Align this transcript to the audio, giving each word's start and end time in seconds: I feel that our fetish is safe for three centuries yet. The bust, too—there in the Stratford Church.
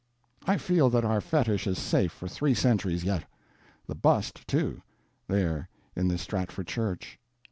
I 0.47 0.57
feel 0.57 0.89
that 0.89 1.05
our 1.05 1.21
fetish 1.21 1.67
is 1.67 1.77
safe 1.77 2.11
for 2.11 2.27
three 2.27 2.55
centuries 2.55 3.03
yet. 3.03 3.25
The 3.85 3.93
bust, 3.93 4.47
too—there 4.47 5.69
in 5.95 6.07
the 6.07 6.17
Stratford 6.17 6.65
Church. 6.65 7.19